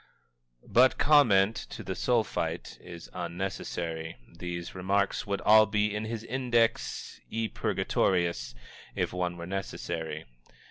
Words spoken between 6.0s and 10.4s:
his Index Epurgatorius, if one were necessary.